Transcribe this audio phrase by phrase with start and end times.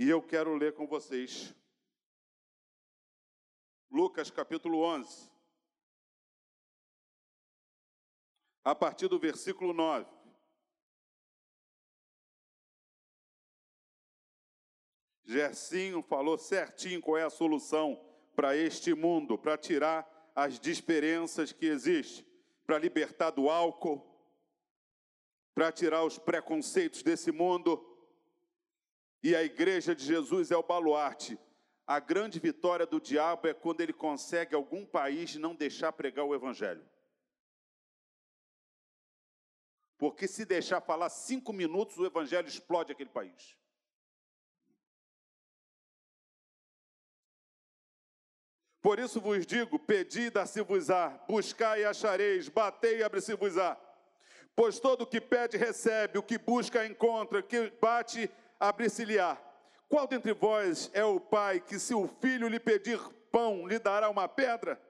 [0.00, 1.52] E eu quero ler com vocês
[3.90, 5.28] Lucas capítulo 11,
[8.62, 10.08] a partir do versículo 9.
[15.24, 18.00] Gersinho falou certinho qual é a solução
[18.36, 22.24] para este mundo, para tirar as diferenças que existem,
[22.64, 24.00] para libertar do álcool,
[25.56, 27.87] para tirar os preconceitos desse mundo.
[29.22, 31.38] E a igreja de Jesus é o baluarte.
[31.86, 36.34] A grande vitória do diabo é quando ele consegue algum país não deixar pregar o
[36.34, 36.86] evangelho.
[39.96, 43.56] Porque se deixar falar cinco minutos, o evangelho explode aquele país.
[48.80, 53.76] Por isso vos digo: pedi, dar-se-vos-á, buscai e achareis, batei e abre-se-vos-á.
[54.54, 59.36] Pois todo o que pede, recebe, o que busca, encontra, o que bate, abre-se-lhe-á.
[59.88, 62.98] Qual dentre vós é o pai que, se o filho lhe pedir
[63.32, 64.80] pão, lhe dará uma pedra?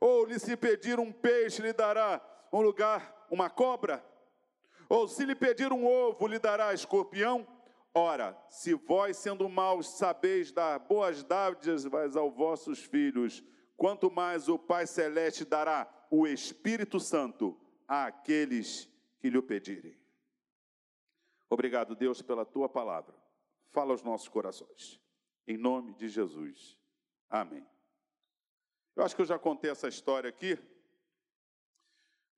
[0.00, 2.20] Ou lhe se pedir um peixe, lhe dará
[2.52, 4.04] um lugar, uma cobra?
[4.88, 7.46] Ou se lhe pedir um ovo, lhe dará escorpião?
[7.94, 13.42] Ora, se vós, sendo maus, sabeis dar boas dádivas aos vossos filhos,
[13.76, 18.88] quanto mais o Pai Celeste dará o Espírito Santo àqueles
[19.20, 19.96] que lhe o pedirem.
[21.48, 23.14] Obrigado, Deus, pela tua palavra.
[23.70, 25.00] Fala aos nossos corações.
[25.46, 26.78] Em nome de Jesus.
[27.28, 27.66] Amém.
[28.96, 30.56] Eu acho que eu já contei essa história aqui,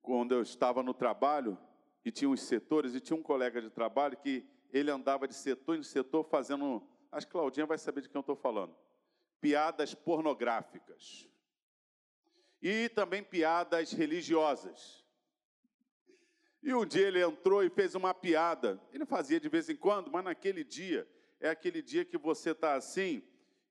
[0.00, 1.58] quando eu estava no trabalho
[2.04, 5.76] e tinha os setores, e tinha um colega de trabalho que ele andava de setor
[5.76, 6.86] em setor fazendo.
[7.12, 8.74] Acho que Claudinha vai saber de quem eu estou falando.
[9.40, 11.28] Piadas pornográficas.
[12.62, 15.05] E também piadas religiosas.
[16.66, 18.82] E um dia ele entrou e fez uma piada.
[18.92, 21.08] Ele fazia de vez em quando, mas naquele dia,
[21.38, 23.22] é aquele dia que você está assim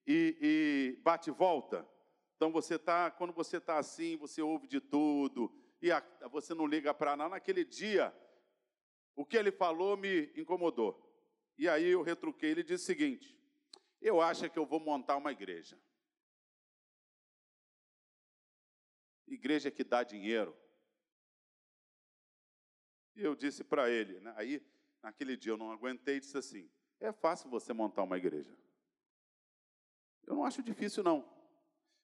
[0.08, 1.86] e, e, bate e volta.
[2.38, 6.66] Então você está, quando você está assim, você ouve de tudo, e a, você não
[6.66, 7.32] liga para nada.
[7.32, 8.16] Naquele dia,
[9.14, 10.98] o que ele falou me incomodou.
[11.58, 13.38] E aí eu retruquei, ele disse o seguinte:
[14.02, 15.78] Eu acho que eu vou montar uma igreja.
[19.28, 20.56] Igreja que dá dinheiro.
[23.16, 24.62] E eu disse para ele, né, aí
[25.02, 28.56] naquele dia eu não aguentei disse assim: É fácil você montar uma igreja.
[30.26, 31.28] Eu não acho difícil, não.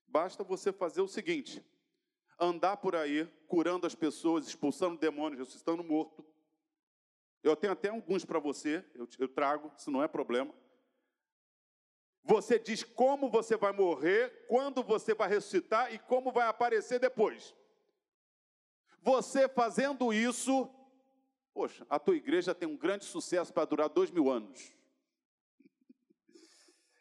[0.07, 1.63] Basta você fazer o seguinte:
[2.39, 6.25] andar por aí, curando as pessoas, expulsando demônios, ressuscitando morto,
[7.43, 10.53] eu tenho até alguns para você, eu, eu trago, isso não é problema.
[12.23, 17.55] Você diz como você vai morrer, quando você vai ressuscitar e como vai aparecer depois.
[19.01, 20.69] Você fazendo isso,
[21.53, 24.73] poxa, a tua igreja tem um grande sucesso para durar dois mil anos.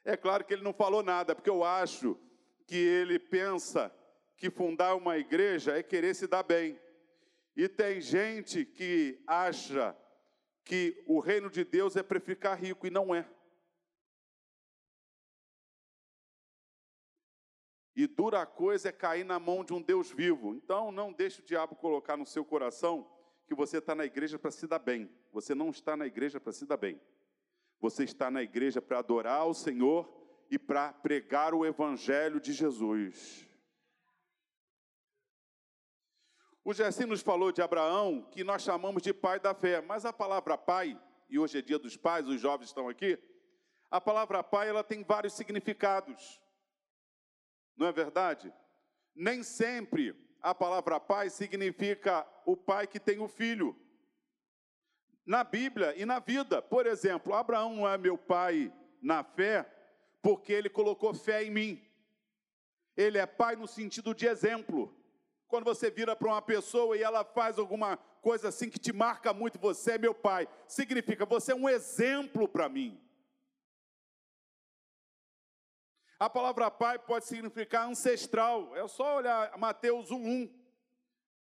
[0.05, 2.19] É claro que ele não falou nada, porque eu acho
[2.67, 3.95] que ele pensa
[4.37, 6.81] que fundar uma igreja é querer se dar bem.
[7.55, 9.97] E tem gente que acha
[10.65, 13.29] que o reino de Deus é para ficar rico e não é.
[17.95, 20.55] E dura coisa é cair na mão de um Deus vivo.
[20.55, 23.07] Então não deixe o diabo colocar no seu coração
[23.51, 25.11] que você está na igreja para se dar bem.
[25.33, 27.01] Você não está na igreja para se dar bem.
[27.81, 30.09] Você está na igreja para adorar o Senhor
[30.49, 33.45] e para pregar o evangelho de Jesus.
[36.65, 40.13] O Gessim nos falou de Abraão, que nós chamamos de pai da fé, mas a
[40.13, 40.97] palavra pai,
[41.29, 43.19] e hoje é dia dos pais, os jovens estão aqui,
[43.91, 46.41] a palavra pai ela tem vários significados.
[47.77, 48.55] Não é verdade?
[49.13, 53.77] Nem sempre a palavra pai significa o pai que tem o filho.
[55.25, 59.71] Na Bíblia e na vida, por exemplo, Abraão não é meu pai na fé,
[60.23, 61.83] porque ele colocou fé em mim.
[62.97, 64.95] Ele é pai no sentido de exemplo.
[65.47, 69.33] Quando você vira para uma pessoa e ela faz alguma coisa assim que te marca
[69.33, 73.01] muito, você é meu pai, significa você é um exemplo para mim.
[76.19, 80.60] A palavra pai pode significar ancestral, é só olhar Mateus 1:1.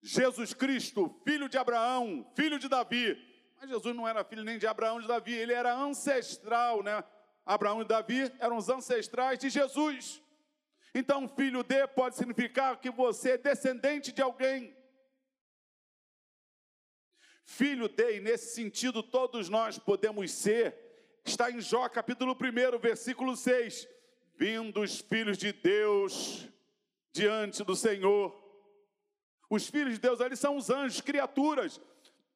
[0.00, 3.16] Jesus Cristo, filho de Abraão, filho de Davi.
[3.60, 7.02] Mas Jesus não era filho nem de Abraão nem de Davi, ele era ancestral, né?
[7.44, 10.22] Abraão e Davi eram os ancestrais de Jesus.
[10.94, 14.76] Então, filho de pode significar que você é descendente de alguém.
[17.44, 20.76] Filho de, e nesse sentido todos nós podemos ser,
[21.24, 23.88] está em Jó capítulo 1, versículo 6.
[24.36, 26.46] Vindo os filhos de Deus
[27.12, 28.47] diante do Senhor.
[29.50, 31.80] Os filhos de Deus ali são os anjos, criaturas.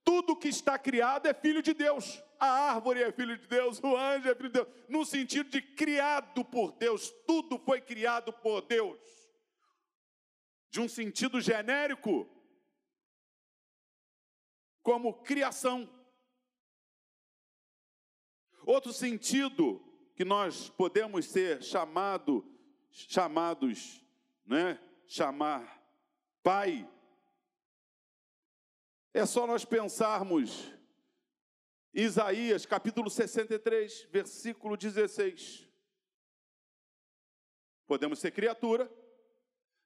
[0.05, 2.23] Tudo que está criado é filho de Deus.
[2.38, 5.62] A árvore é filho de Deus, o anjo é filho de Deus, no sentido de
[5.62, 8.99] criado por Deus, tudo foi criado por Deus.
[10.69, 12.29] De um sentido genérico,
[14.82, 15.88] como criação.
[18.67, 19.81] Outro sentido
[20.17, 22.44] que nós podemos ser chamado,
[22.91, 24.05] chamados,
[24.44, 24.81] né?
[25.06, 25.81] Chamar
[26.43, 26.88] pai.
[29.14, 30.73] É só nós pensarmos
[31.93, 35.69] Isaías capítulo 63, versículo 16.
[37.87, 38.91] Podemos ser criatura,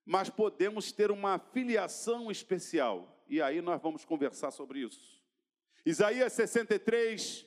[0.05, 3.21] mas podemos ter uma filiação especial.
[3.29, 5.21] E aí nós vamos conversar sobre isso.
[5.85, 7.45] Isaías 63,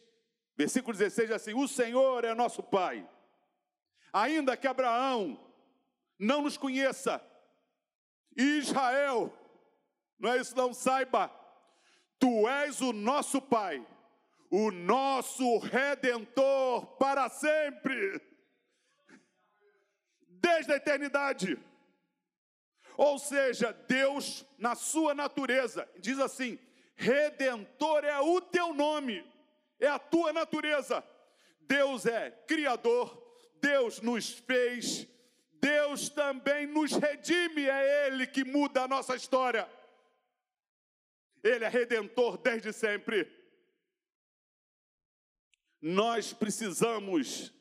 [0.58, 3.10] versículo 16 assim: O Senhor é nosso Pai.
[4.12, 5.40] Ainda que Abraão
[6.18, 7.26] não nos conheça,
[8.36, 9.34] Israel,
[10.20, 11.39] não é isso não saiba,
[12.20, 13.86] tu és o nosso Pai
[14.50, 18.20] o nosso redentor para sempre,
[20.28, 21.58] desde a eternidade.
[22.98, 26.58] Ou seja, Deus, na sua natureza, diz assim:
[26.96, 29.26] redentor é o teu nome,
[29.80, 31.04] é a tua natureza.
[31.62, 33.24] Deus é criador,
[33.62, 35.08] Deus nos fez,
[35.62, 39.70] Deus também nos redime, é Ele que muda a nossa história.
[41.44, 43.40] Ele é redentor desde sempre
[45.82, 47.54] nós precisamos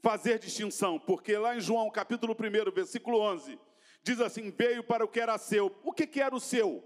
[0.00, 3.58] fazer distinção, porque lá em João capítulo 1, versículo 11,
[4.02, 5.76] diz assim: Veio para o que era seu.
[5.82, 6.84] O que, que era o seu?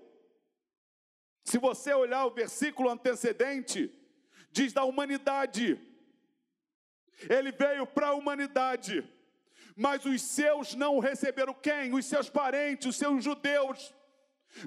[1.44, 3.92] Se você olhar o versículo antecedente,
[4.50, 5.80] diz da humanidade.
[7.28, 9.06] Ele veio para a humanidade,
[9.76, 11.92] mas os seus não receberam quem?
[11.94, 13.94] Os seus parentes, os seus judeus.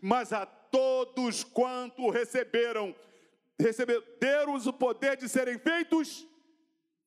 [0.02, 2.96] Mas a todos quanto receberam,
[3.60, 6.26] receberam o poder de serem feitos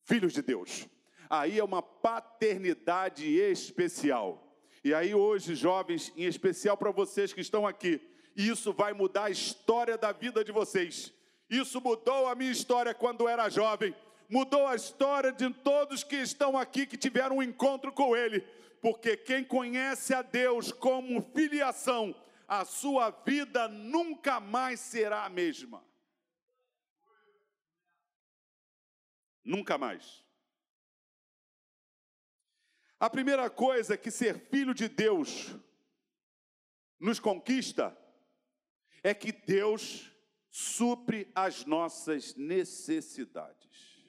[0.04, 0.86] filhos de Deus.
[1.28, 4.56] Aí é uma paternidade especial.
[4.82, 8.00] E aí hoje, jovens, em especial para vocês que estão aqui,
[8.34, 11.12] isso vai mudar a história da vida de vocês.
[11.50, 13.94] Isso mudou a minha história quando era jovem,
[14.28, 18.40] mudou a história de todos que estão aqui que tiveram um encontro com ele,
[18.80, 22.14] porque quem conhece a Deus como filiação,
[22.48, 25.84] a sua vida nunca mais será a mesma.
[29.44, 30.24] Nunca mais.
[32.98, 35.54] A primeira coisa que ser filho de Deus
[36.98, 37.96] nos conquista
[39.02, 40.10] é que Deus
[40.50, 44.02] supre as nossas necessidades.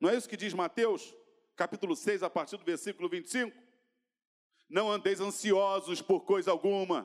[0.00, 1.14] Não é isso que diz Mateus,
[1.54, 3.63] capítulo 6, a partir do versículo 25?
[4.74, 6.98] Não andeis ansiosos por coisa alguma,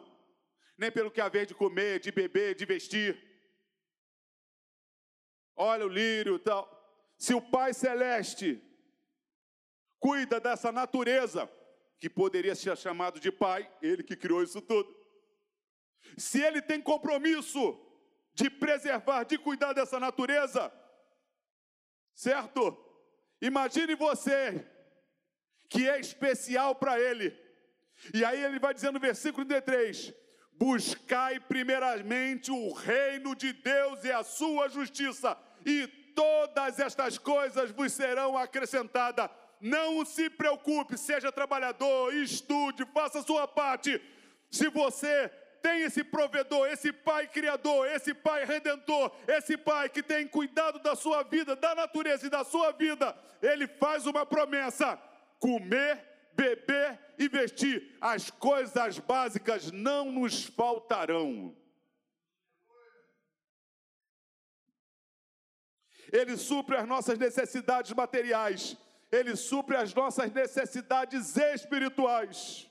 [0.77, 3.29] nem pelo que haver de comer, de beber, de vestir
[5.59, 6.63] olha o lírio tal.
[7.17, 8.63] Se o Pai Celeste
[9.99, 11.51] cuida dessa natureza,
[11.99, 14.89] que poderia ser chamado de Pai, Ele que criou isso tudo.
[16.17, 17.77] Se Ele tem compromisso
[18.33, 20.71] de preservar, de cuidar dessa natureza,
[22.15, 22.77] certo?
[23.41, 24.65] Imagine você,
[25.69, 27.48] que é especial para Ele.
[28.13, 30.13] E aí ele vai dizendo no versículo 33:
[30.53, 37.93] Buscai primeiramente o reino de Deus e a sua justiça, e todas estas coisas vos
[37.93, 39.29] serão acrescentadas.
[39.61, 44.01] Não se preocupe, seja trabalhador, estude, faça a sua parte.
[44.49, 45.29] Se você
[45.61, 50.95] tem esse provedor, esse pai criador, esse pai redentor, esse pai que tem cuidado da
[50.95, 54.97] sua vida, da natureza e da sua vida, ele faz uma promessa:
[55.39, 57.97] comer, beber e vestir.
[57.99, 61.55] As coisas básicas não nos faltarão.
[66.11, 68.75] Ele supre as nossas necessidades materiais,
[69.11, 72.67] Ele supre as nossas necessidades espirituais.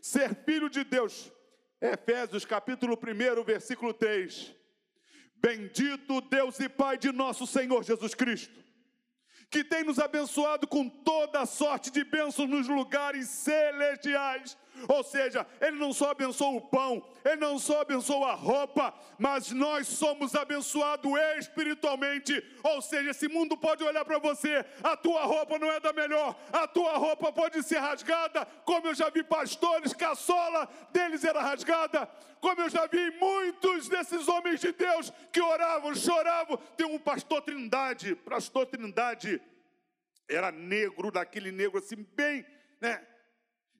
[0.00, 1.32] Ser filho de Deus,
[1.80, 4.54] Efésios capítulo 1, versículo 3.
[5.36, 8.58] Bendito Deus e Pai de nosso Senhor Jesus Cristo,
[9.50, 15.76] que tem nos abençoado com toda sorte de bênçãos nos lugares celestiais ou seja, Ele
[15.76, 21.10] não só abençoa o pão, Ele não só abençoa a roupa, mas nós somos abençoados
[21.38, 22.42] espiritualmente.
[22.62, 26.36] Ou seja, esse mundo pode olhar para você, a tua roupa não é da melhor,
[26.52, 31.24] a tua roupa pode ser rasgada, como eu já vi pastores que a sola deles
[31.24, 32.06] era rasgada,
[32.40, 36.56] como eu já vi muitos desses homens de Deus que oravam, choravam.
[36.76, 39.40] Tem um pastor Trindade, pastor Trindade,
[40.28, 42.44] era negro, daquele negro assim, bem,
[42.80, 43.04] né?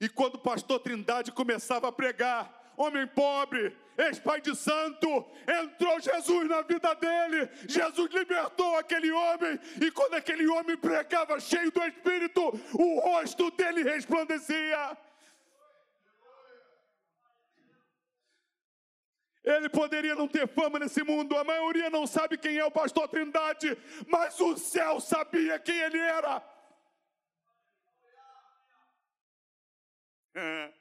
[0.00, 6.48] E quando o pastor Trindade começava a pregar, homem pobre, ex-pai de santo, entrou Jesus
[6.48, 12.40] na vida dele, Jesus libertou aquele homem, e quando aquele homem pregava cheio do Espírito,
[12.74, 14.96] o rosto dele resplandecia.
[19.42, 23.08] Ele poderia não ter fama nesse mundo, a maioria não sabe quem é o pastor
[23.08, 23.76] Trindade,
[24.06, 26.42] mas o céu sabia quem ele era.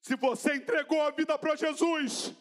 [0.00, 2.34] Se você entregou a vida para Jesus,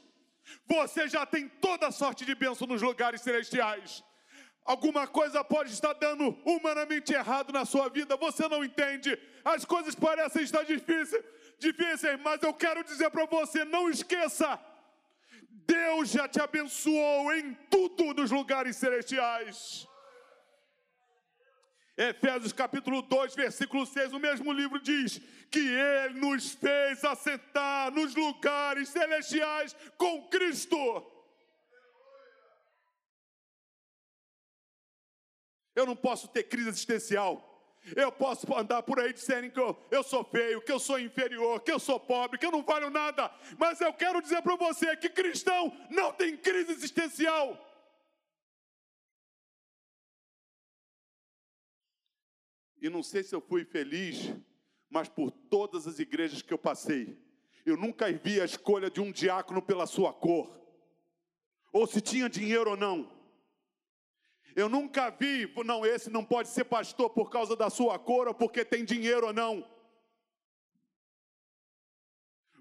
[0.66, 4.04] você já tem toda sorte de bênção nos lugares celestiais.
[4.66, 9.18] Alguma coisa pode estar dando humanamente errado na sua vida, você não entende.
[9.44, 11.24] As coisas parecem estar difíceis,
[11.60, 14.60] difíceis, mas eu quero dizer para você, não esqueça.
[15.50, 19.88] Deus já te abençoou em tudo nos lugares celestiais.
[21.96, 25.22] Efésios capítulo 2, versículo 6, o mesmo livro diz
[25.52, 30.76] que Ele nos fez assentar nos lugares celestiais com Cristo.
[35.76, 37.50] Eu não posso ter crise existencial.
[37.96, 41.60] Eu posso andar por aí dizendo que eu, eu, sou feio, que eu sou inferior,
[41.62, 43.30] que eu sou pobre, que eu não valho nada.
[43.58, 47.73] Mas eu quero dizer para você que cristão não tem crise existencial.
[52.84, 54.34] E não sei se eu fui feliz,
[54.90, 57.18] mas por todas as igrejas que eu passei,
[57.66, 60.52] eu nunca vi a escolha de um diácono pela sua cor,
[61.72, 63.10] ou se tinha dinheiro ou não.
[64.54, 68.34] Eu nunca vi, não, esse não pode ser pastor por causa da sua cor ou
[68.34, 69.66] porque tem dinheiro ou não.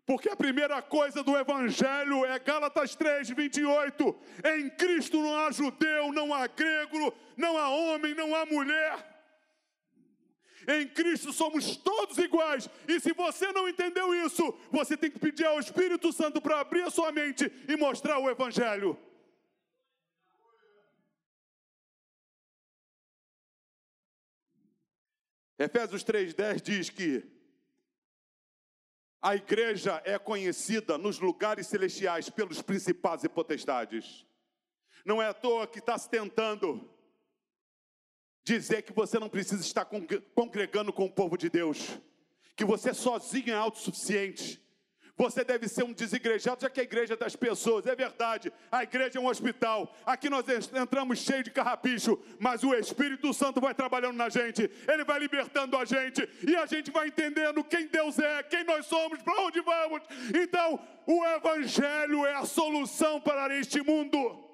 [0.06, 4.16] Porque a primeira coisa do Evangelho é Gálatas 3, 28.
[4.56, 9.11] Em Cristo não há judeu, não há grego, não há homem, não há mulher.
[10.66, 12.68] Em Cristo somos todos iguais.
[12.86, 16.82] E se você não entendeu isso, você tem que pedir ao Espírito Santo para abrir
[16.82, 18.98] a sua mente e mostrar o Evangelho.
[25.58, 27.24] Efésios 3,10 diz que
[29.20, 34.26] a igreja é conhecida nos lugares celestiais pelos principados e potestades.
[35.04, 36.91] Não é à toa que está se tentando
[38.44, 39.84] dizer que você não precisa estar
[40.34, 41.98] congregando com o povo de Deus,
[42.56, 44.60] que você sozinho é autossuficiente.
[45.16, 48.50] Você deve ser um desigrejado, já que a igreja é das pessoas, é verdade.
[48.70, 49.94] A igreja é um hospital.
[50.06, 50.44] Aqui nós
[50.74, 55.76] entramos cheio de carrapicho, mas o Espírito Santo vai trabalhando na gente, ele vai libertando
[55.76, 59.60] a gente, e a gente vai entendendo quem Deus é, quem nós somos, para onde
[59.60, 60.00] vamos.
[60.34, 64.51] Então, o Evangelho é a solução para este mundo.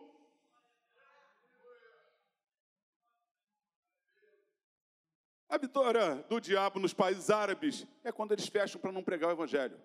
[5.48, 9.32] A vitória do diabo nos países árabes é quando eles fecham para não pregar o
[9.32, 9.80] evangelho.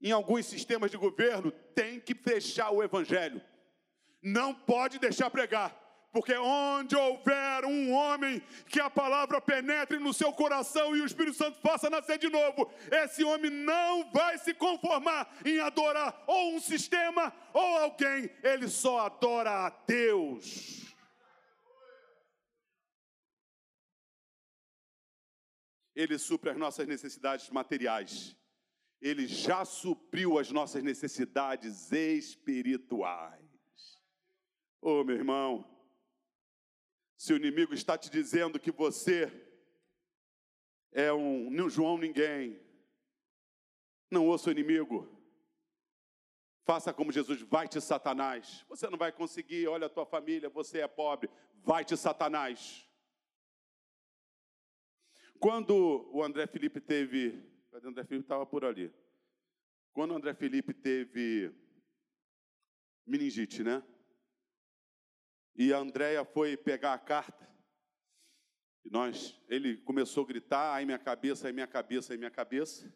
[0.00, 3.42] Em alguns sistemas de governo, tem que fechar o evangelho.
[4.22, 5.78] Não pode deixar pregar.
[6.12, 11.36] Porque onde houver um homem que a palavra penetre no seu coração e o Espírito
[11.36, 16.60] Santo faça nascer de novo, esse homem não vai se conformar em adorar ou um
[16.60, 20.89] sistema ou alguém, ele só adora a Deus.
[25.94, 28.36] Ele supre as nossas necessidades materiais.
[29.00, 33.40] Ele já supriu as nossas necessidades espirituais.
[34.80, 35.64] Oh, meu irmão,
[37.16, 39.30] se o inimigo está te dizendo que você
[40.92, 42.60] é um João ninguém,
[44.10, 45.08] não ouça o inimigo.
[46.64, 48.64] Faça como Jesus, vai-te Satanás.
[48.68, 51.30] Você não vai conseguir, olha a tua família, você é pobre,
[51.62, 52.88] vai-te Satanás.
[55.40, 57.42] Quando o André Felipe teve.
[57.72, 58.92] O André Felipe estava por ali.
[59.94, 61.50] Quando o André Felipe teve
[63.06, 63.82] meningite, né?
[65.56, 67.48] E a Andréia foi pegar a carta.
[68.84, 72.92] E nós, ele começou a gritar, aí minha cabeça, aí minha cabeça, aí minha cabeça.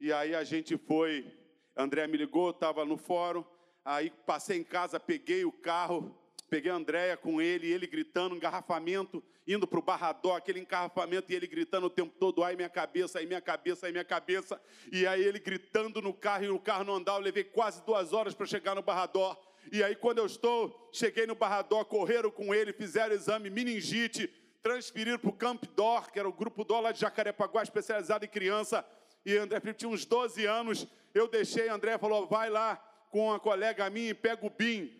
[0.00, 1.36] E aí a gente foi,
[1.76, 3.44] André me ligou, estava no fórum,
[3.84, 6.16] aí passei em casa, peguei o carro,
[6.48, 11.34] Peguei a Andréia com ele, ele gritando, engarrafamento, indo para o barrador, aquele engarrafamento, e
[11.34, 14.60] ele gritando o tempo todo, ai minha cabeça, ai minha cabeça, ai minha cabeça.
[14.90, 18.12] E aí ele gritando no carro, e o carro não andava, eu levei quase duas
[18.12, 19.36] horas para chegar no barrador.
[19.70, 24.28] E aí quando eu estou, cheguei no barrador, correram com ele, fizeram exame meningite,
[24.62, 28.28] transferiram para o Camp Dor, que era o grupo Dor lá de Jacarepaguá, especializado em
[28.28, 28.84] criança.
[29.24, 32.76] E André Felipe tinha uns 12 anos, eu deixei, André falou, vai lá
[33.10, 34.98] com uma colega minha e pega o BIM.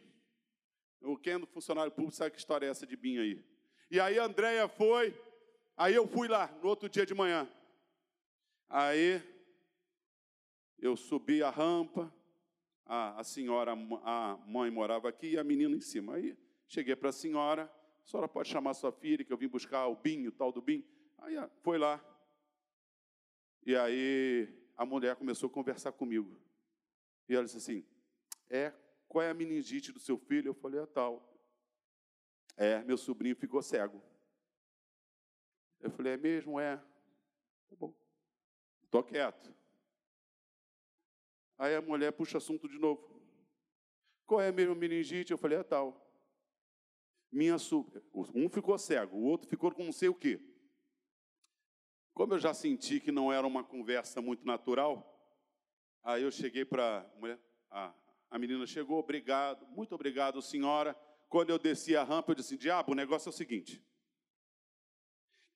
[1.01, 3.45] O do funcionário público sabe que história é essa de BIM aí.
[3.91, 5.19] E aí a Andréia foi,
[5.77, 7.49] aí eu fui lá no outro dia de manhã.
[8.69, 9.23] Aí
[10.81, 12.13] Eu subi a rampa,
[12.87, 13.73] a, a senhora,
[14.05, 16.15] a mãe morava aqui e a menina em cima.
[16.15, 16.37] Aí
[16.69, 17.65] cheguei para a senhora,
[18.05, 20.63] a senhora pode chamar sua filha, que eu vim buscar o binho, o tal do
[20.63, 20.85] binho.
[21.19, 22.01] Aí foi lá.
[23.67, 26.41] E aí a mulher começou a conversar comigo.
[27.29, 27.85] E ela disse assim:
[28.49, 28.73] É,
[29.09, 30.51] qual é a meningite do seu filho?
[30.51, 31.27] Eu falei: É tal.
[32.57, 34.03] É, meu sobrinho ficou cego.
[35.81, 36.61] Eu falei: É mesmo?
[36.61, 36.77] É.
[36.77, 37.95] Tá bom.
[38.85, 39.55] Estou quieto.
[41.57, 43.19] Aí a mulher puxa assunto de novo.
[44.27, 45.33] Qual é a meningite?
[45.33, 46.05] Eu falei: É tal.
[47.31, 47.57] Minha
[48.35, 50.41] Um ficou cego, o outro ficou com não sei o quê.
[52.15, 55.15] Como eu já senti que não era uma conversa muito natural,
[56.03, 57.39] aí eu cheguei para a mulher,
[57.71, 57.95] a,
[58.31, 60.95] a menina chegou, obrigado, muito obrigado, senhora.
[61.29, 63.85] Quando eu desci a rampa, eu disse: Diabo, o negócio é o seguinte.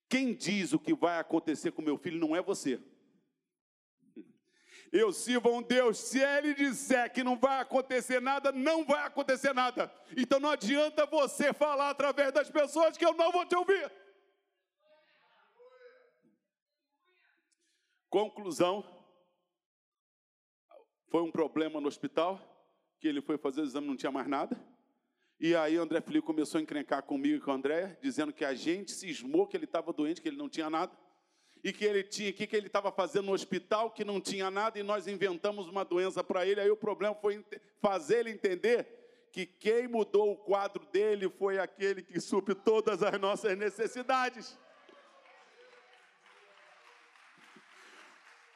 [0.08, 2.82] Quem diz o que vai acontecer com meu filho não é você.
[4.92, 9.06] Eu sirvo a um Deus, se Ele disser que não vai acontecer nada, não vai
[9.06, 9.90] acontecer nada.
[10.14, 13.90] Então não adianta você falar através das pessoas que eu não vou te ouvir.
[18.10, 18.84] Conclusão:
[21.08, 22.51] foi um problema no hospital,
[23.02, 24.56] que ele foi fazer o exame não tinha mais nada.
[25.40, 28.54] E aí André Felipe começou a encrencar comigo e com o André, dizendo que a
[28.54, 30.96] gente cismou que ele estava doente, que ele não tinha nada.
[31.64, 34.78] E que ele tinha, que, que ele estava fazendo no hospital, que não tinha nada,
[34.78, 36.60] e nós inventamos uma doença para ele.
[36.60, 37.44] Aí o problema foi
[37.80, 38.86] fazer ele entender
[39.32, 44.56] que quem mudou o quadro dele foi aquele que supre todas as nossas necessidades.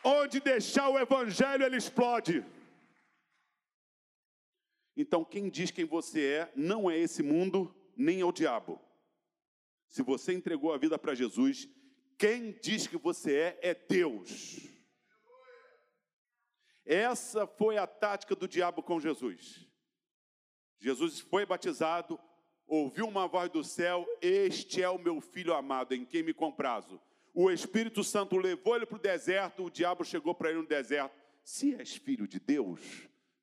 [0.05, 2.45] Onde deixar o evangelho, ele explode.
[4.97, 8.81] Então, quem diz quem você é, não é esse mundo, nem é o diabo.
[9.89, 11.69] Se você entregou a vida para Jesus,
[12.19, 14.59] quem diz que você é, é Deus.
[16.85, 19.67] Essa foi a tática do diabo com Jesus.
[20.79, 22.19] Jesus foi batizado,
[22.67, 27.01] ouviu uma voz do céu: Este é o meu filho amado, em quem me comprazo.
[27.35, 31.15] O Espírito Santo levou ele para o deserto, o diabo chegou para ele no deserto.
[31.43, 32.81] Se és filho de Deus,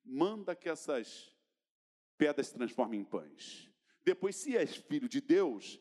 [0.03, 1.32] manda que essas
[2.23, 3.69] pedras se transformem em pães.
[4.05, 5.77] Depois, se és filho de Deus,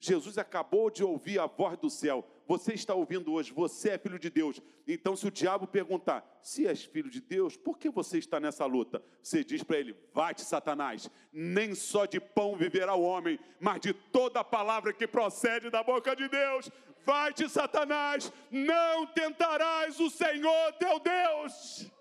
[0.00, 2.26] Jesus acabou de ouvir a voz do céu.
[2.48, 4.58] Você está ouvindo hoje, você é filho de Deus.
[4.88, 8.64] Então, se o diabo perguntar, se és filho de Deus, por que você está nessa
[8.64, 9.02] luta?
[9.22, 13.92] Você diz para ele: vai-te, Satanás, nem só de pão viverá o homem, mas de
[13.92, 16.70] toda a palavra que procede da boca de Deus.
[17.04, 21.92] Vai-te, Satanás, não tentarás o Senhor teu Deus.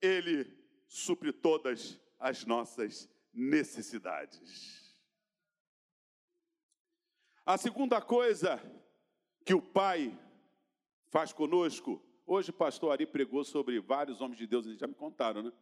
[0.00, 0.50] Ele
[0.88, 4.96] supre todas as nossas necessidades.
[7.44, 8.60] A segunda coisa
[9.44, 10.18] que o Pai
[11.08, 14.94] faz conosco, hoje o pastor Ari pregou sobre vários homens de Deus, eles já me
[14.94, 15.52] contaram, né?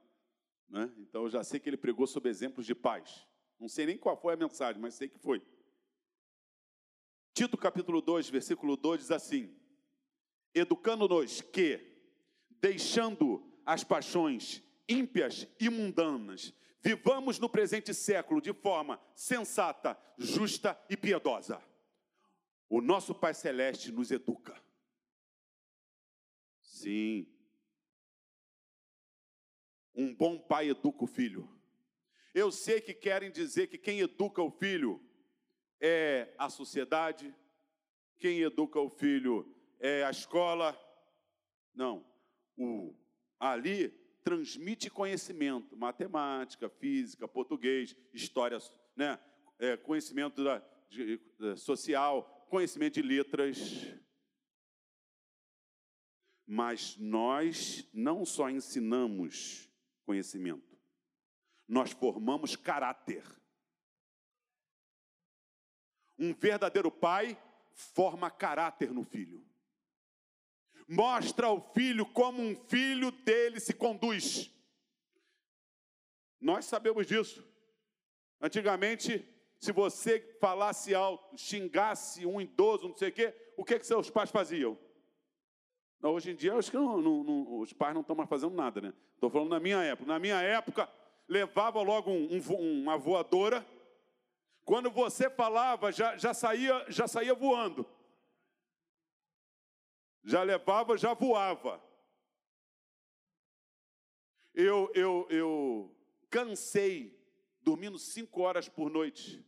[0.68, 0.94] né?
[0.98, 3.26] Então eu já sei que ele pregou sobre exemplos de pais.
[3.58, 5.44] Não sei nem qual foi a mensagem, mas sei que foi.
[7.34, 9.54] Tito capítulo 2, versículo 2 diz assim:
[10.54, 11.80] Educando-nos que,
[12.48, 20.96] deixando as paixões ímpias e mundanas, vivamos no presente século de forma sensata, justa e
[20.96, 21.62] piedosa.
[22.68, 24.60] O nosso Pai Celeste nos educa.
[26.60, 27.26] Sim.
[29.94, 31.48] Um bom pai educa o filho.
[32.34, 35.00] Eu sei que querem dizer que quem educa o filho
[35.80, 37.32] é a sociedade,
[38.18, 40.76] quem educa o filho é a escola.
[41.72, 42.04] Não.
[42.56, 42.92] O,
[43.50, 43.90] ali
[44.22, 48.58] transmite conhecimento, matemática, física, português, história,
[48.96, 49.18] né?
[49.58, 53.86] É, conhecimento da, de, de, social, conhecimento de letras.
[56.46, 59.68] Mas nós não só ensinamos
[60.04, 60.78] conhecimento,
[61.68, 63.24] nós formamos caráter.
[66.18, 67.38] Um verdadeiro pai
[67.74, 69.44] forma caráter no filho
[70.88, 74.50] mostra ao filho como um filho dele se conduz.
[76.40, 77.44] Nós sabemos disso.
[78.40, 79.26] Antigamente,
[79.58, 84.10] se você falasse alto, xingasse um idoso, não sei o quê, o que, que seus
[84.10, 84.78] pais faziam?
[86.02, 88.78] Hoje em dia, acho que não, não, não, os pais não estão mais fazendo nada,
[88.78, 88.92] né?
[89.14, 90.06] Estou falando na minha época.
[90.06, 90.86] Na minha época,
[91.26, 93.66] levava logo um, um, uma voadora.
[94.66, 97.86] Quando você falava, já, já, saía, já saía voando
[100.24, 101.82] já levava, já voava.
[104.54, 105.96] Eu, eu, eu
[106.30, 107.20] cansei
[107.60, 109.44] dormindo cinco horas por noite.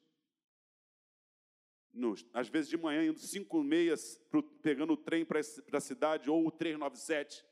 [1.92, 6.28] no, às vezes de manhã, indo cinco meias, pro, pegando o trem para a cidade,
[6.28, 7.44] ou o 397,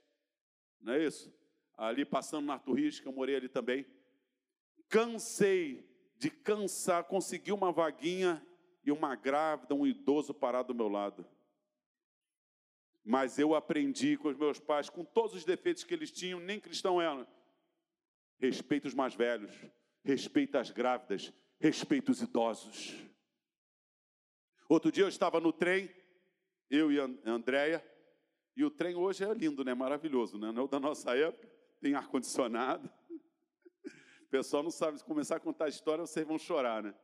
[0.80, 1.32] não é isso?
[1.76, 3.86] Ali passando na Turística, eu morei ali também.
[4.88, 8.44] Cansei de cansar, consegui uma vaguinha
[8.84, 11.26] e uma grávida, um idoso parado do meu lado.
[13.04, 16.58] Mas eu aprendi com os meus pais, com todos os defeitos que eles tinham, nem
[16.58, 17.26] cristão eram.
[18.38, 19.52] Respeita os mais velhos,
[20.02, 22.94] respeita as grávidas, respeita os idosos.
[24.68, 25.94] Outro dia eu estava no trem,
[26.70, 27.84] eu e a Andréia,
[28.56, 29.74] e o trem hoje é lindo, né?
[29.74, 30.50] Maravilhoso, né?
[30.50, 31.46] Não é da nossa época,
[31.80, 32.90] tem ar-condicionado.
[34.22, 36.94] O pessoal não sabe, se começar a contar a história, vocês vão chorar, né?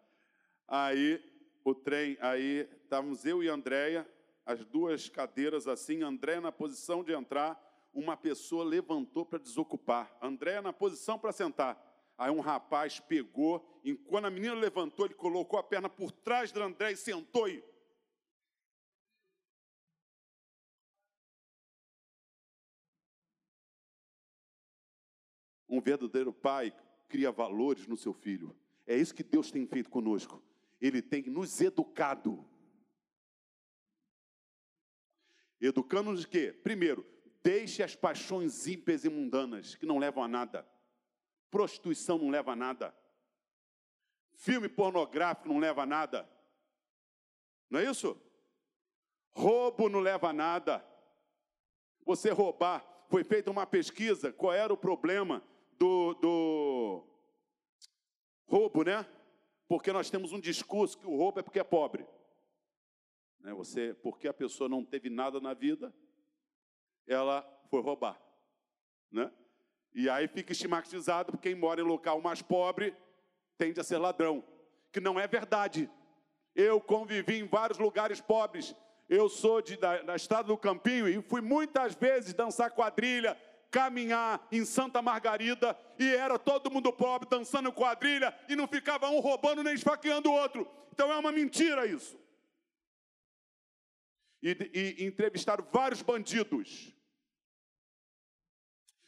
[0.67, 1.23] Aí,
[1.63, 4.09] o trem, aí estávamos eu e a Andréia,
[4.51, 7.57] as duas cadeiras assim, André na posição de entrar,
[7.95, 11.81] uma pessoa levantou para desocupar, André na posição para sentar.
[12.19, 16.51] Aí um rapaz pegou, e quando a menina levantou, ele colocou a perna por trás
[16.51, 17.63] do André e sentou e
[25.69, 26.75] Um verdadeiro pai
[27.09, 28.57] cria valores no seu filho.
[28.85, 30.43] É isso que Deus tem feito conosco.
[30.81, 32.45] Ele tem nos educado.
[35.61, 36.53] Educando-nos de quê?
[36.53, 37.07] Primeiro,
[37.43, 40.67] deixe as paixões ímpias e mundanas, que não levam a nada.
[41.51, 42.95] Prostituição não leva a nada.
[44.35, 46.29] Filme pornográfico não leva a nada.
[47.69, 48.21] Não é isso?
[49.33, 50.85] Roubo não leva a nada.
[52.05, 52.87] Você roubar.
[53.09, 55.43] Foi feita uma pesquisa, qual era o problema
[55.73, 57.05] do, do
[58.47, 59.05] roubo, né?
[59.67, 62.07] Porque nós temos um discurso que o roubo é porque é pobre.
[63.43, 63.53] Né?
[63.55, 65.93] Você, porque a pessoa não teve nada na vida,
[67.07, 68.21] ela foi roubar,
[69.11, 69.31] né?
[69.93, 72.95] E aí fica estigmatizado porque quem mora em local mais pobre
[73.59, 74.45] tende a ser ladrão,
[74.93, 75.91] que não é verdade.
[76.55, 78.75] Eu convivi em vários lugares pobres.
[79.09, 83.37] Eu sou de, da, da estado do Campinho e fui muitas vezes dançar quadrilha,
[83.69, 89.19] caminhar em Santa Margarida e era todo mundo pobre dançando quadrilha e não ficava um
[89.19, 90.69] roubando nem esfaqueando o outro.
[90.93, 92.17] Então é uma mentira isso
[94.43, 96.95] e, e entrevistaram vários bandidos.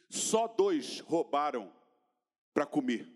[0.09, 1.73] Só dois roubaram
[2.53, 3.11] para comer.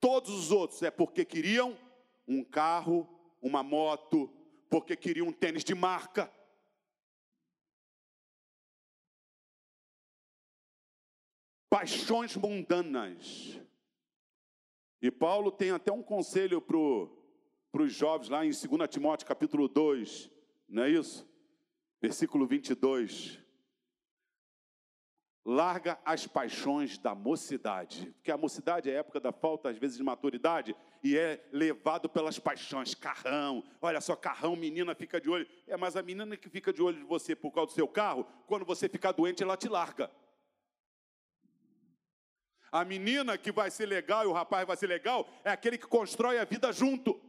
[0.00, 1.78] Todos os outros é porque queriam
[2.26, 3.08] um carro,
[3.40, 4.28] uma moto,
[4.68, 6.32] porque queriam um tênis de marca.
[11.68, 13.60] Paixões mundanas.
[15.02, 20.30] E Paulo tem até um conselho para os jovens lá em 2 Timóteo capítulo 2,
[20.70, 21.28] não é isso?
[22.00, 23.38] Versículo 22.
[25.44, 29.96] Larga as paixões da mocidade, porque a mocidade é a época da falta, às vezes,
[29.96, 32.94] de maturidade, e é levado pelas paixões.
[32.94, 35.48] Carrão, olha só, carrão, menina fica de olho.
[35.66, 38.26] É, mas a menina que fica de olho de você por causa do seu carro,
[38.46, 40.10] quando você ficar doente, ela te larga.
[42.70, 45.86] A menina que vai ser legal e o rapaz vai ser legal é aquele que
[45.86, 47.20] constrói a vida junto.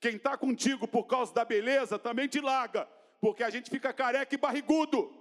[0.00, 2.86] Quem está contigo por causa da beleza também te larga,
[3.20, 5.12] porque a gente fica careca e barrigudo.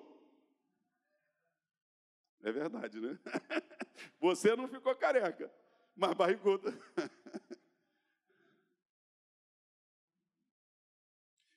[2.44, 3.18] É verdade, né?
[4.20, 5.52] Você não ficou careca,
[5.96, 6.74] mas barrigudo.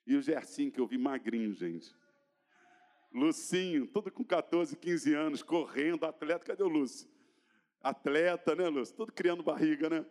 [0.08, 1.94] E o Gercinho, que eu vi magrinho, gente.
[3.12, 6.46] Lucinho, todo com 14, 15 anos, correndo, atleta.
[6.46, 7.06] Cadê o Lúcio?
[7.82, 8.96] Atleta, né, Lúcio?
[8.96, 10.06] Todo criando barriga, né?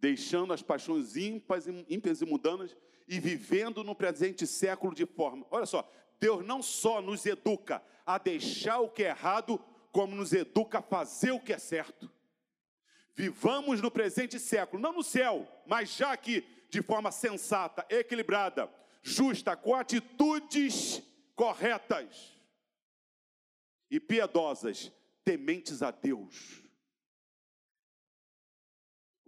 [0.00, 1.66] Deixando as paixões ímpias
[2.20, 5.46] e mundanas e vivendo no presente século de forma.
[5.50, 9.58] Olha só, Deus não só nos educa a deixar o que é errado,
[9.90, 12.10] como nos educa a fazer o que é certo.
[13.14, 18.70] Vivamos no presente século, não no céu, mas já aqui, de forma sensata, equilibrada,
[19.02, 21.02] justa, com atitudes
[21.34, 22.36] corretas
[23.90, 24.92] e piedosas,
[25.24, 26.62] tementes a Deus.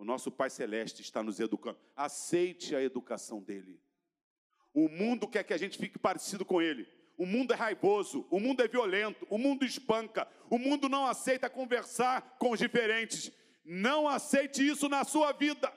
[0.00, 1.78] O nosso Pai Celeste está nos educando.
[1.94, 3.78] Aceite a educação dele.
[4.72, 6.88] O mundo quer que a gente fique parecido com ele.
[7.18, 11.50] O mundo é raivoso, o mundo é violento, o mundo espanca, o mundo não aceita
[11.50, 13.30] conversar com os diferentes.
[13.62, 15.70] Não aceite isso na sua vida.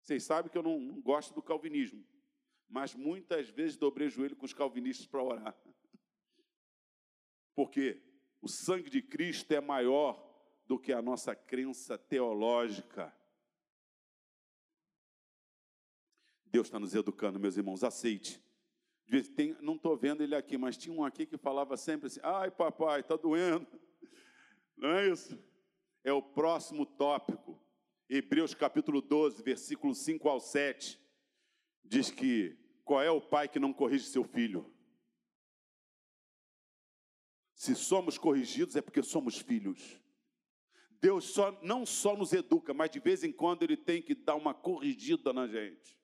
[0.00, 2.06] Vocês sabem que eu não, não gosto do calvinismo,
[2.68, 5.56] mas muitas vezes dobrei o joelho com os calvinistas para orar.
[7.56, 8.00] Porque
[8.40, 10.31] o sangue de Cristo é maior
[10.72, 13.14] do que a nossa crença teológica.
[16.46, 18.42] Deus está nos educando, meus irmãos, aceite.
[19.36, 22.50] Tem, não estou vendo ele aqui, mas tinha um aqui que falava sempre assim: ai,
[22.50, 23.66] papai, está doendo.
[24.74, 25.38] Não é isso?
[26.02, 27.60] é o próximo tópico.
[28.08, 30.98] Hebreus capítulo 12, versículo 5 ao 7,
[31.84, 34.74] diz que qual é o pai que não corrige seu filho?
[37.54, 40.01] Se somos corrigidos é porque somos filhos.
[41.02, 44.36] Deus só, não só nos educa, mas de vez em quando Ele tem que dar
[44.36, 45.98] uma corrigida na gente.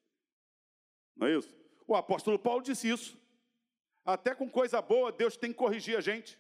[1.17, 1.57] Não é isso?
[1.87, 3.17] O apóstolo Paulo disse isso.
[4.05, 6.37] Até com coisa boa, Deus tem que corrigir a gente.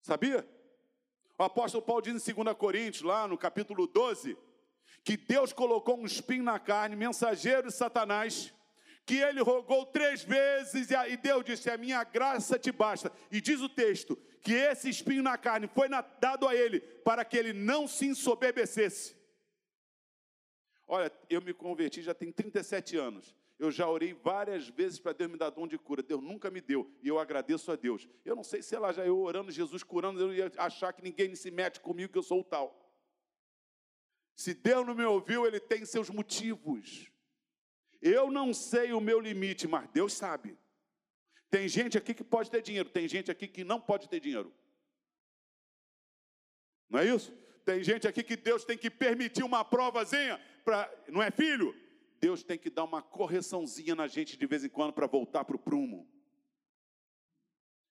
[0.00, 0.48] Sabia?
[1.38, 4.38] O apóstolo Paulo diz em 2 Coríntios, lá no capítulo 12,
[5.04, 8.54] que Deus colocou um espinho na carne, mensageiro de Satanás,
[9.06, 13.12] que ele rogou três vezes e Deus disse: A minha graça te basta.
[13.30, 15.88] E diz o texto que esse espinho na carne foi
[16.20, 19.16] dado a ele para que ele não se ensoberbecesse.
[20.88, 23.34] Olha, eu me converti já tem 37 anos.
[23.58, 26.02] Eu já orei várias vezes para Deus me dar dom de cura.
[26.02, 26.90] Deus nunca me deu.
[27.02, 28.06] E eu agradeço a Deus.
[28.24, 31.34] Eu não sei se ela já eu orando, Jesus curando, eu ia achar que ninguém
[31.34, 32.86] se mete comigo, que eu sou o tal.
[34.34, 37.10] Se Deus não me ouviu, Ele tem seus motivos.
[38.06, 40.56] Eu não sei o meu limite, mas Deus sabe.
[41.50, 44.52] Tem gente aqui que pode ter dinheiro, tem gente aqui que não pode ter dinheiro.
[46.88, 47.32] Não é isso?
[47.64, 51.74] Tem gente aqui que Deus tem que permitir uma provazinha para, não é filho?
[52.20, 55.56] Deus tem que dar uma correçãozinha na gente de vez em quando para voltar para
[55.56, 56.08] o prumo.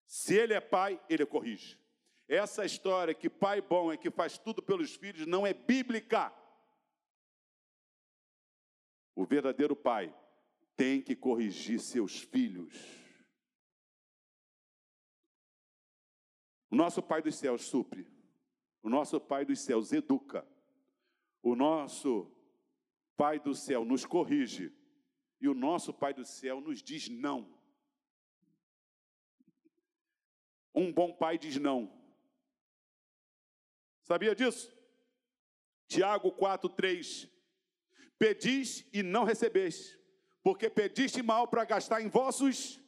[0.07, 1.77] Se ele é pai, ele corrige.
[2.27, 6.33] Essa história que pai bom é que faz tudo pelos filhos não é bíblica.
[9.15, 10.13] O verdadeiro pai
[10.75, 12.73] tem que corrigir seus filhos.
[16.69, 18.05] O nosso Pai dos céus supre.
[18.83, 20.45] O nosso Pai dos céus educa.
[21.41, 22.29] O nosso
[23.15, 24.73] Pai do céu nos corrige
[25.39, 27.55] e o nosso Pai do céu nos diz não.
[30.75, 31.89] Um bom pai diz não.
[34.03, 34.75] Sabia disso?
[35.87, 37.29] Tiago 4:3
[38.17, 39.99] Pedis e não recebeste,
[40.43, 42.81] porque pediste mal para gastar em vossos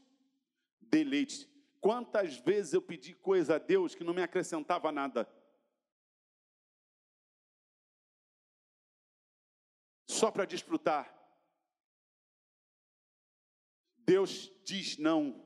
[0.81, 1.47] deleites.
[1.79, 5.27] Quantas vezes eu pedi coisa a Deus que não me acrescentava nada?
[10.17, 11.13] só para desfrutar.
[13.97, 15.45] Deus diz não.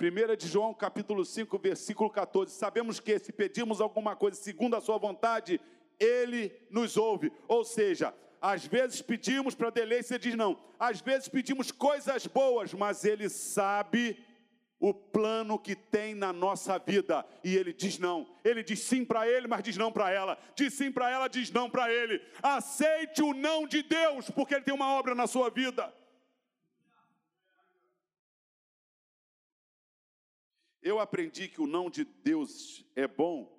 [0.00, 2.54] 1 de João capítulo 5, versículo 14.
[2.54, 5.60] Sabemos que se pedimos alguma coisa segundo a sua vontade,
[5.98, 7.32] ele nos ouve.
[7.48, 10.58] Ou seja, às vezes pedimos para delícia, ele diz não.
[10.78, 14.18] Às vezes pedimos coisas boas, mas ele sabe
[14.78, 17.26] o plano que tem na nossa vida.
[17.44, 18.34] E ele diz não.
[18.42, 20.38] Ele diz sim para ele, mas diz não para ela.
[20.54, 22.18] Diz sim para ela, diz não para ele.
[22.42, 25.92] Aceite o não de Deus, porque ele tem uma obra na sua vida.
[30.82, 33.54] Eu aprendi que o não de Deus é bom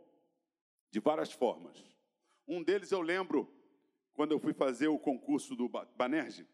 [0.90, 1.78] de várias formas.
[2.48, 3.61] Um deles eu lembro
[4.14, 6.48] quando eu fui fazer o concurso do Banerje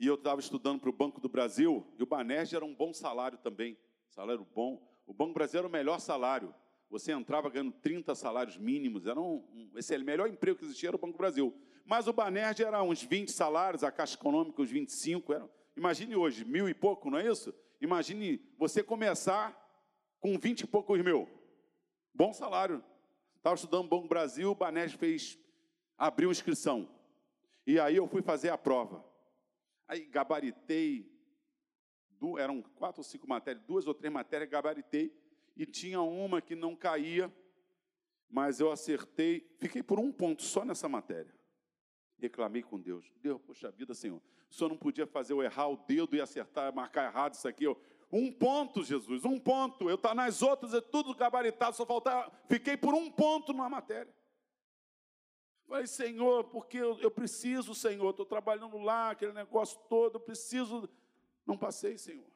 [0.00, 2.92] e eu estava estudando para o Banco do Brasil, e o Banerj era um bom
[2.94, 3.76] salário também,
[4.08, 4.82] salário bom.
[5.06, 6.54] O Banco do Brasil era o melhor salário.
[6.88, 10.64] Você entrava ganhando 30 salários mínimos, era um, um, esse é o melhor emprego que
[10.64, 11.54] existia era o Banco do Brasil.
[11.84, 15.34] Mas o Banerj era uns 20 salários, a Caixa Econômica uns 25.
[15.34, 17.54] Era, imagine hoje, mil e pouco, não é isso?
[17.78, 19.54] Imagine você começar
[20.18, 21.28] com 20 e poucos mil.
[22.14, 22.82] Bom salário.
[23.36, 25.38] Estava estudando Banco do Brasil, o Banerj fez,
[26.00, 26.88] abriu inscrição.
[27.66, 29.04] E aí eu fui fazer a prova.
[29.86, 31.06] Aí gabaritei,
[32.38, 35.14] eram quatro ou cinco matérias, duas ou três matérias, gabaritei,
[35.54, 37.30] e tinha uma que não caía,
[38.30, 41.34] mas eu acertei, fiquei por um ponto só nessa matéria.
[42.18, 43.12] Reclamei com Deus.
[43.16, 47.10] Deus, poxa vida, Senhor, Senhor não podia fazer eu errar o dedo e acertar, marcar
[47.10, 47.66] errado isso aqui.
[48.10, 49.90] Um ponto, Jesus, um ponto.
[49.90, 52.32] Eu tá nas outras, é tudo gabaritado, só faltava.
[52.48, 54.12] Fiquei por um ponto numa matéria.
[55.70, 60.90] Falei, Senhor, porque eu, eu preciso, Senhor, estou trabalhando lá, aquele negócio todo, eu preciso.
[61.46, 62.26] Não passei, Senhor.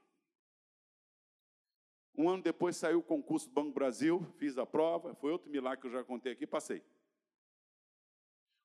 [2.16, 5.80] Um ano depois saiu o concurso do Banco Brasil, fiz a prova, foi outro milagre
[5.80, 6.80] que eu já contei aqui, passei.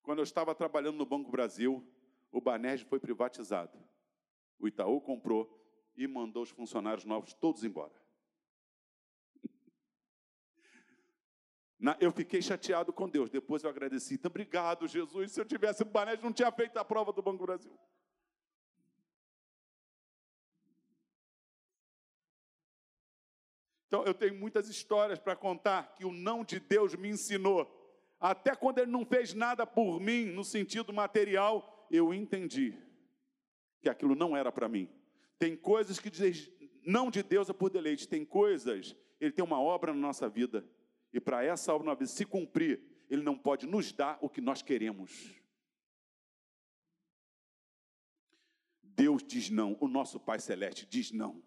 [0.03, 1.84] Quando eu estava trabalhando no Banco Brasil,
[2.32, 3.75] o Banerj foi privatizado.
[4.60, 5.49] O Itaú comprou
[5.97, 7.98] e mandou os funcionários novos todos embora.
[11.99, 13.29] Eu fiquei chateado com Deus.
[13.29, 14.15] Depois eu agradeci.
[14.15, 15.31] Então, obrigado, Jesus.
[15.31, 17.71] Se eu tivesse Banés, não tinha feito a prova do Banco Brasil.
[23.87, 27.75] Então, eu tenho muitas histórias para contar que o não de Deus me ensinou.
[28.19, 32.77] Até quando Ele não fez nada por mim, no sentido material, eu entendi
[33.81, 34.89] que aquilo não era para mim.
[35.39, 36.33] Tem coisas que dizem
[36.85, 38.07] não de Deus é por deleite.
[38.07, 40.67] Tem coisas, Ele tem uma obra na nossa vida
[41.11, 44.61] E para essa obra na se cumprir, Ele não pode nos dar o que nós
[44.61, 45.39] queremos.
[48.81, 51.43] Deus diz não, o nosso Pai Celeste diz não.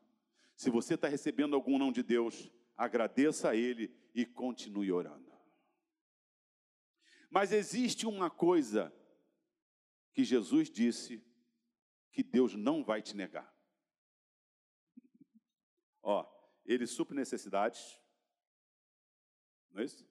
[0.57, 5.31] Se você está recebendo algum não de Deus, agradeça a Ele e continue orando.
[7.31, 8.94] Mas existe uma coisa
[10.12, 11.25] que Jesus disse
[12.11, 13.51] que Deus não vai te negar.
[16.03, 16.27] Ó,
[16.64, 18.02] Ele supre necessidades,
[19.73, 20.07] não é isso?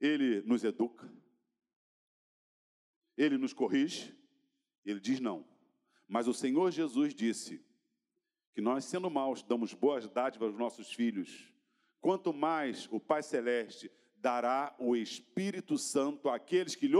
[0.00, 1.10] Ele nos educa,
[3.16, 4.16] Ele nos corrige,
[4.84, 5.46] Ele diz não.
[6.06, 7.64] Mas o Senhor Jesus disse
[8.54, 11.52] que nós, sendo maus, damos boas dádivas aos nossos filhos,
[12.00, 16.96] quanto mais o Pai Celeste dará o Espírito Santo àqueles que lhe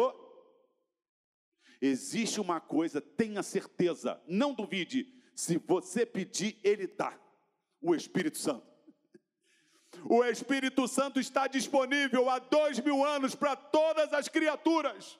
[1.80, 7.18] Existe uma coisa, tenha certeza, não duvide, se você pedir, Ele dá
[7.80, 8.67] o Espírito Santo.
[10.04, 15.18] O Espírito Santo está disponível há dois mil anos para todas as criaturas.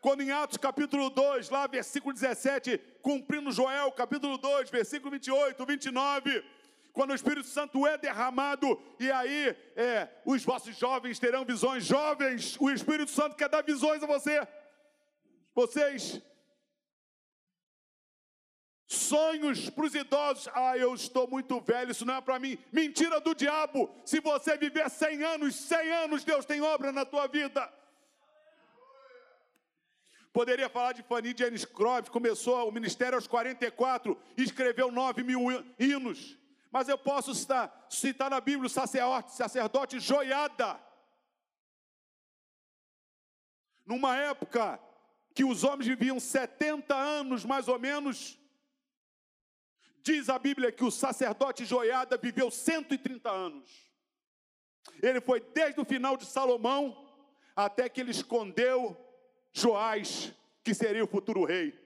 [0.00, 6.44] Quando em Atos capítulo 2, lá versículo 17, cumprindo Joel capítulo 2, versículo 28, 29,
[6.92, 11.84] quando o Espírito Santo é derramado, e aí é, os vossos jovens terão visões.
[11.84, 14.46] Jovens, o Espírito Santo quer dar visões a você.
[15.54, 16.20] Vocês,
[18.88, 22.58] sonhos para os idosos, ah, eu estou muito velho, isso não é para mim.
[22.72, 23.94] Mentira do diabo.
[24.02, 27.70] Se você viver 100 anos, 100 anos, Deus tem obra na tua vida.
[30.32, 35.40] Poderia falar de Fanny James Croft, começou o ministério aos 44, escreveu 9 mil
[35.78, 36.38] hinos.
[36.70, 40.80] Mas eu posso citar, citar na Bíblia o sacerdote, sacerdote Joiada.
[43.84, 44.80] Numa época
[45.34, 48.37] que os homens viviam 70 anos mais ou menos.
[50.08, 53.68] Diz a Bíblia que o sacerdote Joiada viveu 130 anos.
[55.02, 56.96] Ele foi desde o final de Salomão
[57.54, 58.96] até que ele escondeu
[59.52, 60.32] Joás,
[60.64, 61.78] que seria o futuro rei.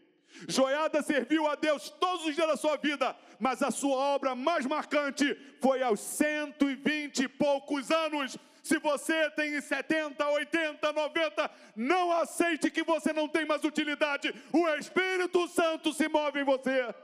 [0.47, 4.67] Joiada serviu a Deus todos os dias da sua vida, mas a sua obra mais
[4.67, 12.71] marcante foi aos 120 e poucos anos, se você tem 70, 80, 90, não aceite
[12.71, 14.33] que você não tem mais utilidade.
[14.53, 16.95] O Espírito Santo se move em você.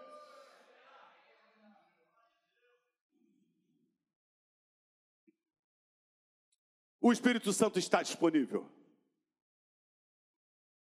[7.09, 8.71] O Espírito Santo está disponível.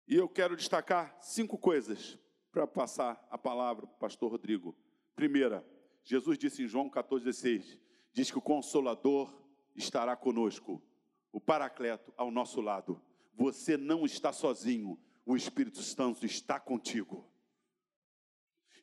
[0.06, 2.20] E eu quero destacar cinco coisas
[2.52, 4.76] para passar a palavra para o pastor Rodrigo.
[5.16, 5.66] Primeira,
[6.04, 7.80] Jesus disse em João 14,16:
[8.12, 9.34] diz que o Consolador
[9.74, 10.84] estará conosco,
[11.32, 13.02] o Paracleto ao nosso lado.
[13.34, 17.32] Você não está sozinho, o Espírito Santo está contigo.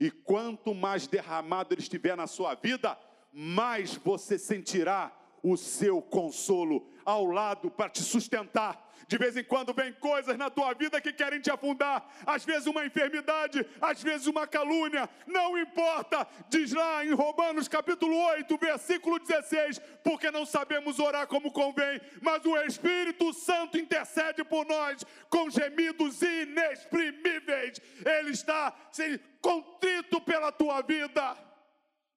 [0.01, 2.99] E quanto mais derramado ele estiver na sua vida,
[3.31, 5.14] mais você sentirá
[5.47, 8.85] o seu consolo ao lado para te sustentar.
[9.07, 12.67] De vez em quando vem coisas na tua vida que querem te afundar, às vezes
[12.67, 19.21] uma enfermidade, às vezes uma calúnia, não importa, diz lá em Romanos capítulo 8, versículo
[19.21, 25.49] 16, porque não sabemos orar como convém, mas o Espírito Santo intercede por nós com
[25.49, 31.37] gemidos inexprimíveis, Ele está sim, contrito pela tua vida,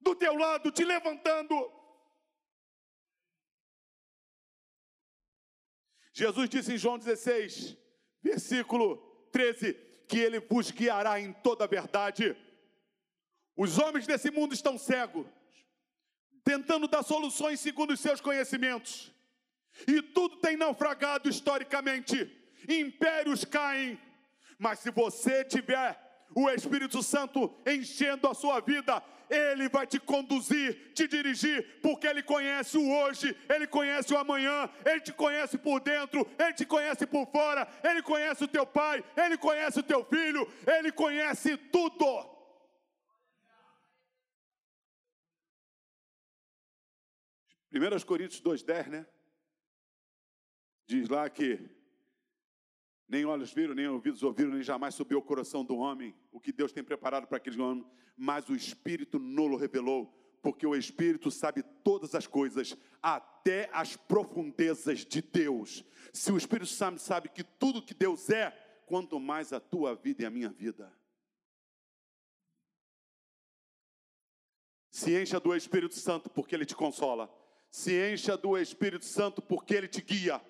[0.01, 1.78] do teu lado, te levantando.
[6.11, 7.77] Jesus disse em João 16,
[8.21, 8.97] versículo
[9.31, 9.73] 13,
[10.07, 12.35] que ele vos guiará em toda a verdade.
[13.55, 15.27] Os homens desse mundo estão cegos,
[16.43, 19.13] tentando dar soluções segundo os seus conhecimentos,
[19.87, 22.35] e tudo tem naufragado historicamente.
[22.67, 23.99] Impérios caem,
[24.57, 30.91] mas se você tiver o Espírito Santo enchendo a sua vida, ele vai te conduzir,
[30.93, 35.79] te dirigir, porque Ele conhece o hoje, Ele conhece o amanhã, Ele te conhece por
[35.79, 40.03] dentro, Ele te conhece por fora, Ele conhece o teu pai, Ele conhece o teu
[40.03, 42.39] filho, Ele conhece tudo.
[47.69, 49.05] Primeiras Coríntios 2,10, né?
[50.87, 51.69] Diz lá que
[53.09, 56.51] nem olhos viram, nem ouvidos ouviram, nem jamais subiu ao coração do homem o que
[56.51, 57.85] Deus tem preparado para aqueles homens,
[58.15, 64.99] mas o Espírito nolo revelou, porque o Espírito sabe todas as coisas, até as profundezas
[64.99, 65.83] de Deus.
[66.13, 68.51] Se o Espírito Santo sabe que tudo que Deus é,
[68.85, 70.93] quanto mais a tua vida e a minha vida.
[74.91, 77.33] Se encha do Espírito Santo porque ele te consola.
[77.71, 80.41] Se encha do Espírito Santo porque ele te guia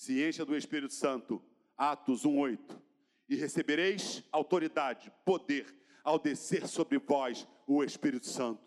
[0.00, 1.44] se encha do Espírito Santo,
[1.76, 2.80] Atos 1:8,
[3.28, 5.66] e recebereis autoridade, poder,
[6.02, 8.62] ao descer sobre vós o Espírito Santo.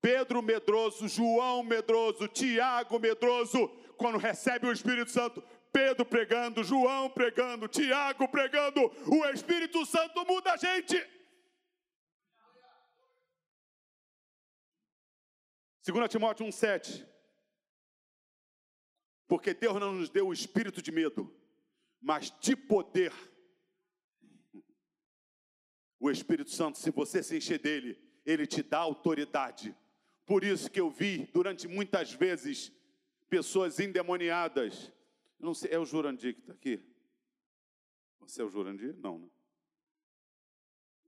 [0.00, 3.68] Pedro medroso, João medroso, Tiago medroso,
[3.98, 10.54] quando recebe o Espírito Santo, Pedro pregando, João pregando, Tiago pregando, o Espírito Santo muda
[10.54, 10.96] a gente.
[15.84, 17.19] 2 Timóteo 1,7.
[19.30, 21.32] Porque Deus não nos deu o espírito de medo,
[22.00, 23.12] mas de poder.
[26.00, 29.72] O Espírito Santo, se você se encher dele, ele te dá autoridade.
[30.26, 32.72] Por isso que eu vi durante muitas vezes
[33.28, 34.92] pessoas endemoniadas.
[35.38, 36.82] Não sei, é o Jurandir que está aqui?
[38.18, 38.96] Você é o Jurandir?
[38.96, 39.30] Não,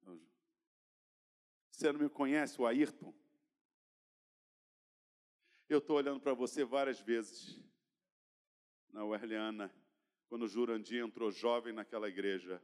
[0.07, 0.21] não.
[1.73, 3.13] Você não me conhece, o Ayrton?
[5.69, 7.61] Eu estou olhando para você várias vezes.
[8.93, 9.73] Na Werliana,
[10.29, 12.63] quando Jurandir entrou jovem naquela igreja.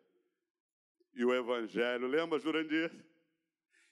[1.15, 2.93] E o Evangelho, lembra, Jurandir?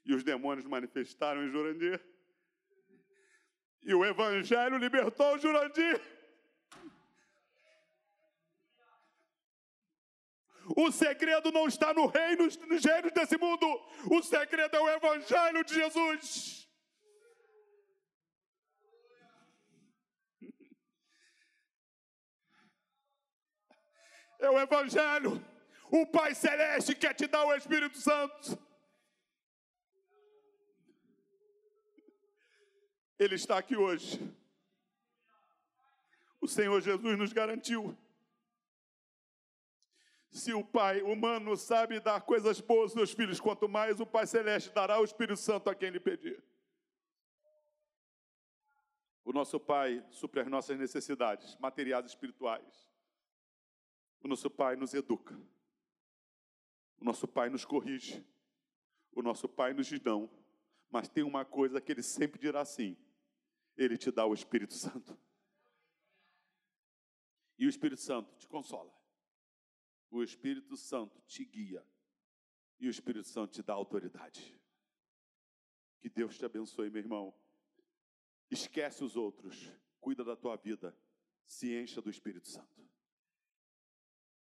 [0.05, 2.01] E os demônios manifestaram em Jurandir.
[3.83, 6.01] E o Evangelho libertou o Jurandir.
[10.75, 13.67] O segredo não está no reino, nos gênios desse mundo.
[14.11, 16.56] O segredo é o Evangelho de Jesus.
[24.47, 25.45] É o Evangelho.
[25.91, 28.57] O Pai Celeste quer te dar o Espírito Santo.
[33.19, 34.21] Ele está aqui hoje.
[36.41, 37.97] O Senhor Jesus nos garantiu.
[40.31, 44.29] Se o Pai humano sabe dar coisas boas aos seus filhos, quanto mais o Pai
[44.29, 46.41] Celeste dará o Espírito Santo a quem lhe pedir.
[49.25, 52.96] O nosso Pai supre as nossas necessidades materiais e espirituais.
[54.23, 55.39] O nosso Pai nos educa.
[56.99, 58.25] O nosso Pai nos corrige.
[59.13, 60.31] O nosso Pai nos diz não.
[60.91, 62.97] Mas tem uma coisa que Ele sempre dirá sim:
[63.77, 65.19] Ele te dá o Espírito Santo.
[67.59, 68.95] E o Espírito Santo te consola.
[70.11, 71.85] O Espírito Santo te guia.
[72.79, 74.55] E o Espírito Santo te dá autoridade.
[76.01, 77.35] Que Deus te abençoe, meu irmão.
[78.51, 79.71] Esquece os outros.
[80.01, 80.97] Cuida da tua vida.
[81.47, 82.86] Se encha do Espírito Santo.